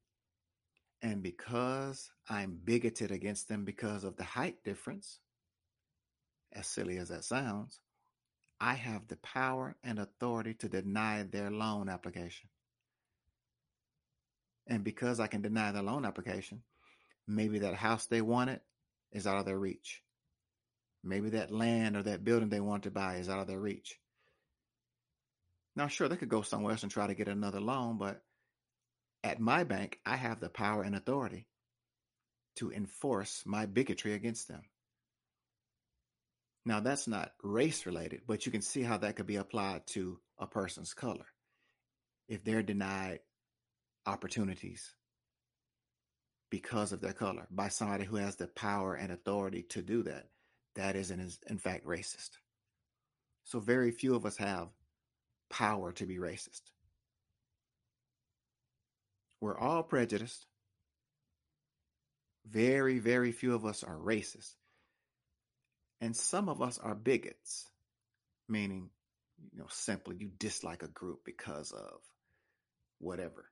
and 1.01 1.21
because 1.21 2.09
I'm 2.29 2.59
bigoted 2.63 3.11
against 3.11 3.47
them 3.47 3.63
because 3.63 4.03
of 4.03 4.15
the 4.17 4.23
height 4.23 4.63
difference, 4.63 5.19
as 6.51 6.67
silly 6.67 6.97
as 6.97 7.09
that 7.09 7.23
sounds, 7.23 7.79
I 8.59 8.73
have 8.73 9.07
the 9.07 9.17
power 9.17 9.75
and 9.83 9.99
authority 9.99 10.53
to 10.55 10.69
deny 10.69 11.23
their 11.23 11.51
loan 11.51 11.89
application. 11.89 12.49
And 14.67 14.83
because 14.83 15.19
I 15.19 15.27
can 15.27 15.41
deny 15.41 15.71
their 15.71 15.83
loan 15.83 16.05
application, 16.05 16.63
maybe 17.27 17.59
that 17.59 17.75
house 17.75 18.07
they 18.07 18.21
wanted 18.21 18.61
is 19.11 19.27
out 19.27 19.37
of 19.37 19.45
their 19.45 19.59
reach. 19.59 20.01
Maybe 21.03 21.29
that 21.31 21.51
land 21.51 21.95
or 21.95 22.03
that 22.03 22.23
building 22.23 22.49
they 22.49 22.61
want 22.61 22.83
to 22.83 22.91
buy 22.91 23.17
is 23.17 23.29
out 23.29 23.39
of 23.39 23.47
their 23.47 23.59
reach. 23.59 23.99
Now, 25.75 25.87
sure, 25.87 26.07
they 26.07 26.15
could 26.15 26.29
go 26.29 26.41
somewhere 26.41 26.71
else 26.71 26.83
and 26.83 26.91
try 26.91 27.07
to 27.07 27.15
get 27.15 27.27
another 27.27 27.59
loan, 27.59 27.97
but 27.97 28.21
at 29.23 29.39
my 29.39 29.63
bank, 29.63 29.99
I 30.05 30.15
have 30.15 30.39
the 30.39 30.49
power 30.49 30.83
and 30.83 30.95
authority 30.95 31.47
to 32.57 32.71
enforce 32.71 33.43
my 33.45 33.65
bigotry 33.65 34.13
against 34.13 34.47
them. 34.47 34.61
Now, 36.65 36.79
that's 36.79 37.07
not 37.07 37.33
race 37.43 37.85
related, 37.85 38.21
but 38.25 38.45
you 38.45 38.51
can 38.51 38.61
see 38.61 38.81
how 38.81 38.97
that 38.97 39.17
could 39.17 39.27
be 39.27 39.35
applied 39.35 39.85
to 39.87 40.19
a 40.39 40.47
person's 40.47 40.93
color. 40.93 41.25
If 42.27 42.43
they're 42.43 42.63
denied 42.63 43.19
opportunities 44.05 44.89
because 46.49 46.91
of 46.91 47.01
their 47.01 47.13
color 47.13 47.47
by 47.51 47.67
somebody 47.67 48.05
who 48.05 48.15
has 48.15 48.35
the 48.35 48.47
power 48.47 48.95
and 48.95 49.11
authority 49.11 49.63
to 49.69 49.81
do 49.81 50.03
that, 50.03 50.27
that 50.75 50.95
is, 50.95 51.11
in, 51.11 51.29
in 51.47 51.57
fact, 51.57 51.85
racist. 51.85 52.31
So, 53.43 53.59
very 53.59 53.91
few 53.91 54.15
of 54.15 54.25
us 54.25 54.37
have 54.37 54.69
power 55.55 55.93
to 55.93 56.05
be 56.05 56.17
racist. 56.17 56.61
We're 59.39 59.57
all 59.57 59.83
prejudiced. 59.83 60.45
Very, 62.45 62.99
very 62.99 63.31
few 63.31 63.55
of 63.55 63.65
us 63.65 63.81
are 63.83 63.95
racist. 63.95 64.53
And 66.01 66.15
some 66.15 66.49
of 66.49 66.61
us 66.61 66.77
are 66.77 66.93
bigots, 66.93 67.65
meaning, 68.49 68.89
you 69.53 69.59
know, 69.59 69.67
simply 69.69 70.17
you 70.17 70.29
dislike 70.37 70.83
a 70.83 70.89
group 70.89 71.19
because 71.23 71.71
of 71.71 72.01
whatever. 72.99 73.45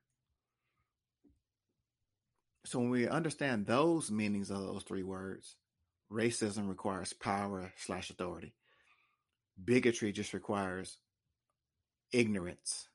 So 2.66 2.80
when 2.80 2.90
we 2.90 3.08
understand 3.08 3.64
those 3.64 4.10
meanings 4.10 4.50
of 4.50 4.60
those 4.60 4.82
three 4.82 5.02
words, 5.02 5.56
racism 6.12 6.68
requires 6.68 7.14
power 7.14 7.72
slash 7.78 8.10
authority. 8.10 8.54
Bigotry 9.62 10.12
just 10.12 10.34
requires 10.34 10.98
ignorance 12.14 12.88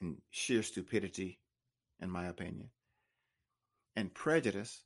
and 0.00 0.16
sheer 0.30 0.62
stupidity, 0.62 1.38
in 2.00 2.10
my 2.10 2.26
opinion. 2.26 2.70
And 3.96 4.12
prejudice, 4.12 4.82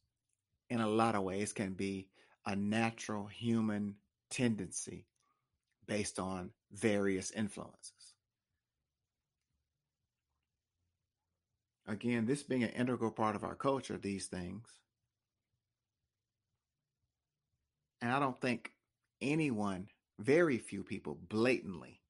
in 0.69 0.81
a 0.81 0.89
lot 0.89 1.15
of 1.15 1.23
ways, 1.23 1.53
can 1.53 1.73
be 1.73 2.09
a 2.45 2.57
natural 2.57 3.27
human 3.27 3.95
tendency 4.31 5.07
based 5.87 6.19
on 6.19 6.51
various 6.73 7.31
influences. 7.31 8.15
Again, 11.87 12.27
this 12.27 12.43
being 12.43 12.65
an 12.65 12.71
integral 12.71 13.11
part 13.11 13.35
of 13.35 13.45
our 13.45 13.55
culture, 13.55 13.97
these 13.97 14.27
things. 14.27 14.69
And 18.03 18.13
I 18.13 18.19
don't 18.19 18.39
think 18.39 18.73
anyone, 19.23 19.89
very 20.19 20.59
few 20.59 20.83
people, 20.83 21.19
blatantly 21.29 22.03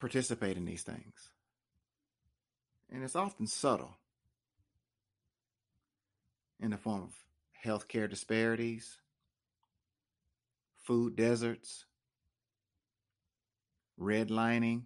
participate 0.00 0.56
in 0.56 0.64
these 0.64 0.82
things. 0.82 1.30
And 2.90 3.04
it's 3.04 3.16
often 3.16 3.46
subtle 3.46 3.96
in 6.58 6.70
the 6.70 6.76
form 6.76 7.02
of 7.02 7.14
healthcare 7.64 8.08
disparities, 8.08 8.98
food 10.82 11.14
deserts, 11.14 11.84
redlining, 14.00 14.82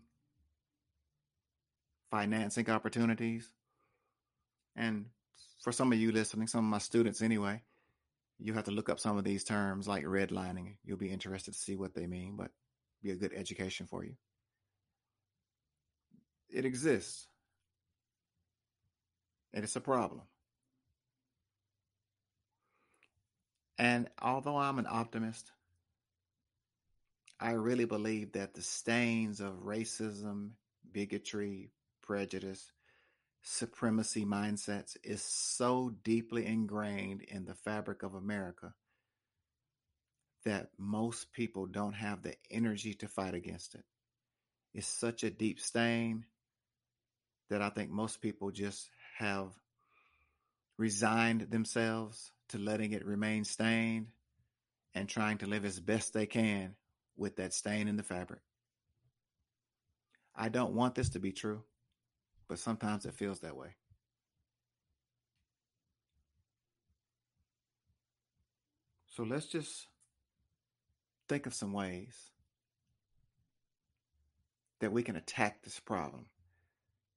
financing 2.11 2.69
opportunities. 2.69 3.51
And 4.77 5.07
for 5.63 5.73
some 5.73 5.93
of 5.93 5.99
you 5.99 6.13
listening, 6.13 6.47
some 6.49 6.65
of 6.65 6.71
my 6.71 6.79
students 6.79 7.23
anyway, 7.23 7.63
you 8.39 8.53
have 8.55 8.65
to 8.65 8.73
look 8.73 8.89
up 8.89 9.01
some 9.01 9.17
of 9.17 9.25
these 9.25 9.45
terms 9.45 9.89
like 9.89 10.05
redlining. 10.05 10.77
You'll 10.85 10.99
be 10.99 11.11
interested 11.11 11.55
to 11.55 11.59
see 11.59 11.77
what 11.77 11.95
they 11.95 12.07
mean, 12.07 12.37
but 12.37 12.51
be 13.03 13.13
a 13.13 13.17
good 13.17 13.33
education 13.35 13.87
for 13.87 14.05
you. 14.05 14.15
It 16.55 16.65
exists. 16.65 17.27
And 19.53 19.65
it's 19.65 19.75
a 19.75 19.81
problem. 19.81 20.23
And 23.77 24.09
although 24.23 24.57
I'm 24.57 24.79
an 24.79 24.87
optimist, 24.89 25.51
I 27.41 27.53
really 27.53 27.87
believe 27.87 28.33
that 28.33 28.55
the 28.55 28.63
stains 28.63 29.41
of 29.41 29.65
racism, 29.65 30.51
bigotry, 30.93 31.73
prejudice, 32.03 32.71
supremacy 33.43 34.25
mindsets 34.25 34.97
is 35.03 35.23
so 35.23 35.93
deeply 36.05 36.47
ingrained 36.47 37.23
in 37.23 37.47
the 37.47 37.55
fabric 37.55 38.05
of 38.05 38.15
America 38.15 38.75
that 40.45 40.69
most 40.79 41.33
people 41.33 41.67
don't 41.67 41.95
have 41.95 42.23
the 42.23 42.37
energy 42.49 42.95
to 42.95 43.09
fight 43.09 43.35
against 43.35 43.75
it. 43.75 43.85
It's 44.73 44.87
such 44.87 45.25
a 45.25 45.31
deep 45.31 45.59
stain 45.59 46.27
that 47.51 47.63
I 47.63 47.71
think 47.71 47.91
most 47.91 48.21
people 48.21 48.51
just 48.51 48.89
have 49.19 49.49
resigned 50.77 51.43
themselves 51.51 52.33
to 52.49 52.59
letting 52.59 52.93
it 52.93 53.05
remain 53.05 53.45
stained 53.45 54.09
and 54.95 55.09
trying 55.09 55.39
to 55.39 55.47
live 55.47 55.65
as 55.65 55.79
best 55.81 56.13
they 56.13 56.27
can 56.27 56.75
with 57.17 57.37
that 57.37 57.53
stain 57.53 57.89
in 57.89 57.97
the 57.97 58.03
fabric. 58.03 58.41
I 60.35 60.49
don't 60.49 60.75
want 60.75 60.95
this 60.95 61.11
to 61.11 61.21
be 61.21 61.33
true, 61.33 61.63
but 62.49 62.59
sometimes 62.59 63.07
it 63.07 63.15
feels 63.15 63.41
that 63.41 63.57
way. 63.57 63.77
So 69.07 69.23
let's 69.23 69.47
just 69.47 69.87
think 71.29 71.47
of 71.47 71.55
some 71.55 71.73
ways 71.73 72.31
that 74.81 74.93
we 74.93 75.05
can 75.05 75.15
attack 75.15 75.63
this 75.63 75.79
problem 75.79 76.27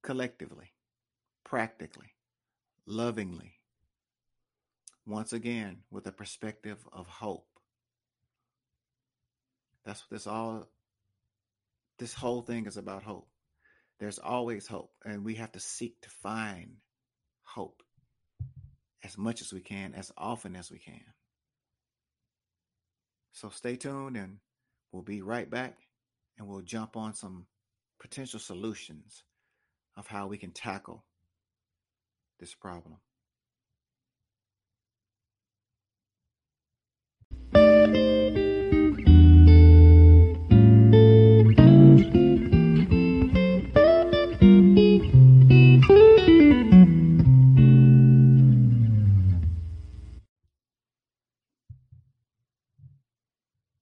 collectively, 0.08 0.72
practically, 1.44 2.14
lovingly, 2.86 3.52
once 5.04 5.34
again 5.34 5.80
with 5.90 6.06
a 6.06 6.12
perspective 6.12 6.78
of 6.94 7.06
hope. 7.06 7.46
That's 9.84 10.00
what 10.00 10.08
this 10.08 10.26
all 10.26 10.66
this 11.98 12.14
whole 12.14 12.40
thing 12.40 12.64
is 12.64 12.78
about 12.78 13.02
hope. 13.02 13.28
There's 14.00 14.18
always 14.18 14.66
hope, 14.66 14.92
and 15.04 15.26
we 15.26 15.34
have 15.34 15.52
to 15.52 15.60
seek 15.60 16.00
to 16.00 16.08
find 16.08 16.76
hope 17.42 17.82
as 19.04 19.18
much 19.18 19.42
as 19.42 19.52
we 19.52 19.60
can, 19.60 19.92
as 19.92 20.10
often 20.16 20.56
as 20.56 20.70
we 20.70 20.78
can. 20.78 21.04
So 23.32 23.50
stay 23.50 23.76
tuned, 23.76 24.16
and 24.16 24.38
we'll 24.90 25.02
be 25.02 25.20
right 25.20 25.50
back, 25.50 25.76
and 26.38 26.48
we'll 26.48 26.62
jump 26.62 26.96
on 26.96 27.12
some 27.12 27.44
potential 28.00 28.40
solutions 28.40 29.24
of 29.98 30.06
how 30.06 30.28
we 30.28 30.38
can 30.38 30.52
tackle 30.52 31.04
this 32.38 32.54
problem. 32.54 32.98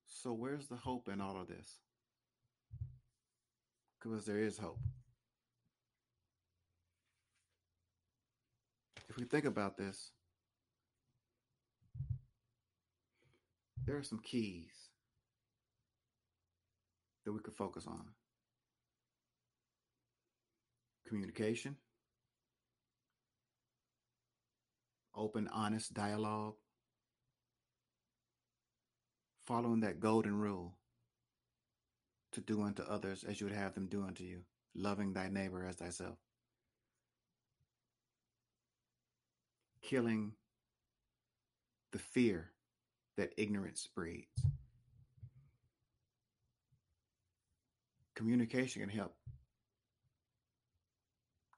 So, 0.06 0.32
where's 0.32 0.66
the 0.66 0.76
hope 0.76 1.08
in 1.12 1.20
all 1.20 1.38
of 1.38 1.46
this? 1.46 1.80
Because 4.00 4.24
there 4.24 4.40
is 4.40 4.56
hope. 4.56 4.80
If 9.16 9.22
we 9.22 9.26
think 9.26 9.46
about 9.46 9.78
this, 9.78 10.10
there 13.86 13.96
are 13.96 14.02
some 14.02 14.18
keys 14.18 14.90
that 17.24 17.32
we 17.32 17.40
could 17.40 17.54
focus 17.54 17.86
on 17.86 18.04
communication, 21.08 21.76
open, 25.14 25.48
honest 25.50 25.94
dialogue, 25.94 26.54
following 29.46 29.80
that 29.80 29.98
golden 29.98 30.36
rule 30.36 30.76
to 32.32 32.42
do 32.42 32.60
unto 32.60 32.82
others 32.82 33.24
as 33.26 33.40
you 33.40 33.46
would 33.46 33.56
have 33.56 33.74
them 33.74 33.86
do 33.86 34.02
unto 34.02 34.24
you, 34.24 34.40
loving 34.74 35.14
thy 35.14 35.30
neighbor 35.30 35.64
as 35.64 35.76
thyself. 35.76 36.18
Killing 39.86 40.32
the 41.92 41.98
fear 41.98 42.50
that 43.16 43.32
ignorance 43.36 43.88
breeds. 43.94 44.44
Communication 48.16 48.82
can 48.82 48.90
help 48.90 49.14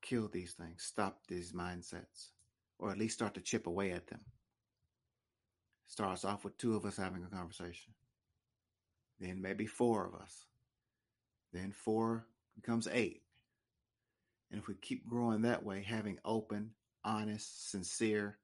kill 0.03 0.29
these 0.29 0.53
things, 0.53 0.83
stop 0.83 1.21
these 1.27 1.53
mindsets, 1.53 2.29
or 2.79 2.91
at 2.91 2.99
least 2.99 3.15
start 3.15 3.33
to 3.35 3.41
chip 3.41 3.67
away 3.67 3.93
at 3.93 4.07
them. 4.09 4.21
Starts 5.87 6.25
off 6.25 6.45
with 6.45 6.59
two 6.59 6.77
of 6.77 6.85
us 6.85 6.99
having 6.99 7.25
a 7.25 7.35
conversation, 7.35 7.95
then 9.19 9.41
maybe 9.41 9.65
four 9.65 10.07
of 10.07 10.15
us, 10.15 10.45
then 11.55 11.73
four 11.73 12.27
becomes 12.55 12.89
eight. 12.93 13.23
And 14.51 14.61
if 14.61 14.69
we 14.69 14.75
keep 14.75 15.09
growing 15.09 15.43
that 15.43 15.65
way, 15.65 15.83
having 15.83 16.19
open, 16.27 16.73
honest, 17.09 17.71
sincere 17.71 18.37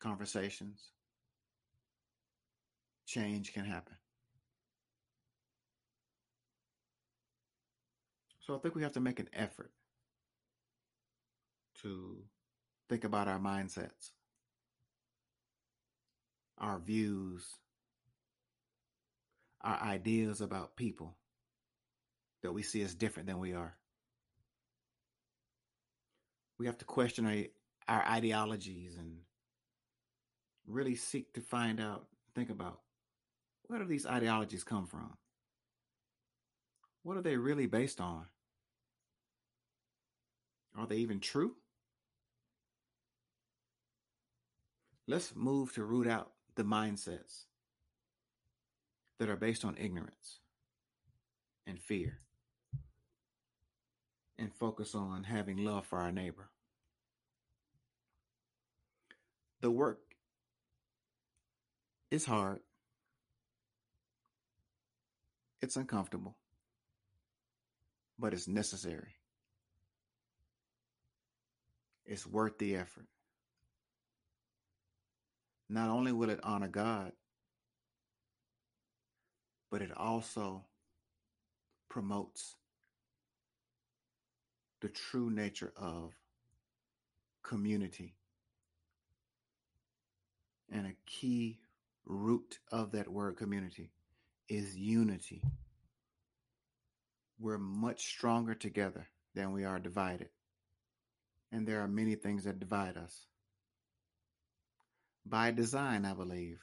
conversations, 0.00 0.90
change 3.06 3.52
can 3.52 3.64
happen. 3.64 3.96
So 8.40 8.54
I 8.54 8.58
think 8.58 8.74
we 8.74 8.82
have 8.82 8.94
to 8.94 9.00
make 9.00 9.20
an 9.20 9.28
effort 9.34 9.70
to 11.82 12.16
think 12.88 13.04
about 13.04 13.28
our 13.28 13.38
mindsets, 13.38 14.12
our 16.56 16.78
views, 16.78 17.44
our 19.60 19.78
ideas 19.82 20.40
about 20.40 20.76
people 20.76 21.14
that 22.42 22.52
we 22.52 22.62
see 22.62 22.80
as 22.80 22.94
different 22.94 23.28
than 23.28 23.38
we 23.38 23.52
are. 23.52 23.76
We 26.58 26.66
have 26.66 26.78
to 26.78 26.84
question 26.86 27.26
our, 27.88 28.04
ideologies 28.06 28.96
and 28.96 29.16
really 30.66 30.94
seek 30.94 31.32
to 31.34 31.40
find 31.40 31.80
out, 31.80 32.06
think 32.34 32.50
about 32.50 32.80
where 33.66 33.78
do 33.78 33.86
these 33.86 34.06
ideologies 34.06 34.64
come 34.64 34.86
from? 34.86 35.16
What 37.02 37.16
are 37.16 37.22
they 37.22 37.36
really 37.36 37.66
based 37.66 38.00
on? 38.00 38.26
Are 40.76 40.86
they 40.86 40.96
even 40.96 41.20
true? 41.20 41.54
Let's 45.06 45.34
move 45.34 45.72
to 45.74 45.84
root 45.84 46.06
out 46.06 46.32
the 46.54 46.64
mindsets 46.64 47.44
that 49.18 49.28
are 49.28 49.36
based 49.36 49.64
on 49.64 49.76
ignorance 49.78 50.40
and 51.66 51.80
fear 51.80 52.20
and 54.38 54.54
focus 54.54 54.94
on 54.94 55.24
having 55.24 55.64
love 55.64 55.86
for 55.86 55.98
our 55.98 56.12
neighbor. 56.12 56.50
The 59.60 59.70
work 59.70 60.00
is 62.10 62.24
hard. 62.24 62.60
It's 65.60 65.76
uncomfortable, 65.76 66.36
but 68.18 68.32
it's 68.32 68.46
necessary. 68.46 69.16
It's 72.06 72.26
worth 72.26 72.58
the 72.58 72.76
effort. 72.76 73.06
Not 75.68 75.90
only 75.90 76.12
will 76.12 76.30
it 76.30 76.40
honor 76.42 76.68
God, 76.68 77.12
but 79.70 79.82
it 79.82 79.90
also 79.94 80.64
promotes 81.90 82.56
the 84.80 84.88
true 84.88 85.30
nature 85.30 85.72
of 85.76 86.14
community. 87.42 88.14
And 90.70 90.86
a 90.86 90.96
key 91.06 91.58
root 92.04 92.58
of 92.70 92.92
that 92.92 93.08
word 93.08 93.36
community 93.36 93.90
is 94.48 94.76
unity. 94.76 95.42
We're 97.38 97.58
much 97.58 98.06
stronger 98.06 98.54
together 98.54 99.06
than 99.34 99.52
we 99.52 99.64
are 99.64 99.78
divided. 99.78 100.28
And 101.52 101.66
there 101.66 101.80
are 101.80 101.88
many 101.88 102.14
things 102.14 102.44
that 102.44 102.60
divide 102.60 102.96
us. 102.96 103.26
By 105.24 105.50
design, 105.50 106.04
I 106.04 106.14
believe. 106.14 106.58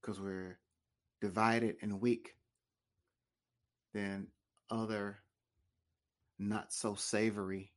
Because 0.00 0.20
we're 0.20 0.58
divided 1.20 1.76
and 1.82 2.00
weak 2.00 2.34
than 3.94 4.28
other 4.70 5.18
not 6.38 6.72
so 6.72 6.94
savory 6.94 7.72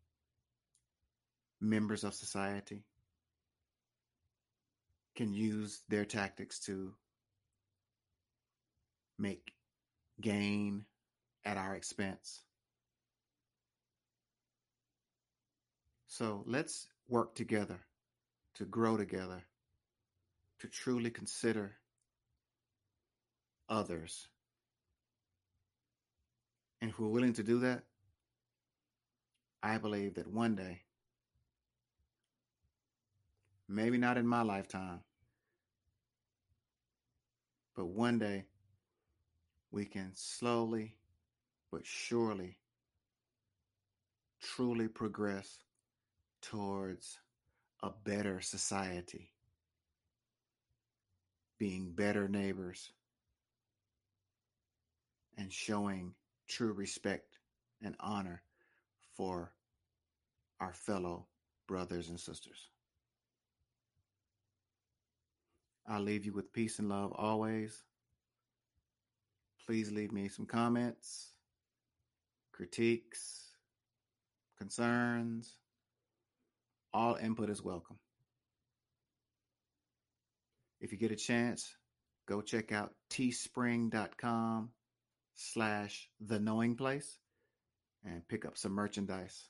members 1.60 2.04
of 2.04 2.14
society 2.14 2.84
can 5.16 5.34
use 5.34 5.82
their 5.90 6.06
tactics 6.06 6.60
to 6.60 6.94
make 9.20 9.54
gain 10.20 10.86
at 11.46 11.58
our 11.58 11.76
expense. 11.76 12.42
So 16.08 16.44
let's 16.46 16.88
work 17.08 17.36
together 17.36 17.80
to 18.56 18.66
grow 18.66 18.98
together, 18.98 19.44
to 20.60 20.68
truly 20.68 21.10
consider 21.10 21.78
others. 23.70 24.28
And 26.82 26.92
if 26.92 27.00
we're 27.00 27.08
willing 27.08 27.34
to 27.34 27.44
do 27.44 27.60
that, 27.60 27.84
I 29.64 29.78
believe 29.78 30.16
that 30.16 30.28
one 30.28 30.56
day, 30.56 30.82
maybe 33.72 33.98
not 33.98 34.18
in 34.18 34.28
my 34.28 34.42
lifetime, 34.42 35.00
but 37.76 37.88
one 37.88 38.20
day 38.20 38.46
we 39.72 39.86
can 39.86 40.12
slowly 40.14 40.96
but 41.72 41.86
surely 41.86 42.58
truly 44.42 44.88
progress 44.88 45.60
towards 46.42 47.20
a 47.84 47.92
better 48.04 48.42
society, 48.42 49.32
being 51.58 51.92
better 51.92 52.28
neighbors, 52.28 52.92
and 55.38 55.52
showing 55.52 56.14
true 56.48 56.74
respect 56.74 57.38
and 57.82 57.96
honor 58.00 58.42
for 59.16 59.54
our 60.60 60.74
fellow 60.74 61.26
brothers 61.68 62.10
and 62.10 62.20
sisters. 62.20 62.70
I'll 65.88 66.02
leave 66.02 66.26
you 66.26 66.34
with 66.34 66.54
peace 66.54 66.80
and 66.80 66.90
love 66.90 67.12
always. 67.16 67.84
Please 69.66 69.92
leave 69.92 70.12
me 70.12 70.28
some 70.28 70.46
comments, 70.46 71.30
critiques, 72.52 73.52
concerns. 74.58 75.58
All 76.94 77.16
input 77.16 77.50
is 77.50 77.64
welcome. 77.64 77.98
If 80.82 80.92
you 80.92 80.98
get 80.98 81.12
a 81.12 81.16
chance, 81.16 81.76
go 82.28 82.42
check 82.42 82.72
out 82.72 82.94
teespring.com 83.10 84.70
slash 85.36 86.10
the 86.20 86.40
knowing 86.40 86.76
place 86.76 87.18
and 88.04 88.28
pick 88.28 88.46
up 88.46 88.58
some 88.58 88.72
merchandise. 88.74 89.50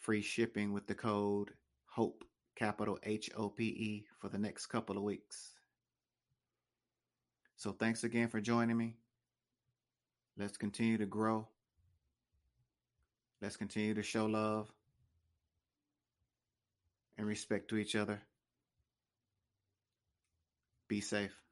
Free 0.00 0.22
shipping 0.22 0.72
with 0.72 0.86
the 0.86 0.94
code 0.94 1.50
HOPE, 1.86 2.24
capital 2.56 2.98
H 3.02 3.30
O 3.36 3.48
P 3.48 3.64
E, 3.64 4.06
for 4.20 4.28
the 4.28 4.38
next 4.38 4.66
couple 4.66 4.96
of 4.96 5.02
weeks. 5.02 5.50
So 7.56 7.72
thanks 7.72 8.04
again 8.04 8.28
for 8.28 8.40
joining 8.40 8.76
me. 8.76 8.96
Let's 10.36 10.56
continue 10.56 10.98
to 10.98 11.06
grow. 11.06 11.46
Let's 13.40 13.56
continue 13.56 13.94
to 13.94 14.02
show 14.02 14.26
love 14.26 14.72
and 17.16 17.26
respect 17.26 17.68
to 17.68 17.76
each 17.76 17.94
other. 17.94 18.20
Be 20.88 21.00
safe. 21.00 21.43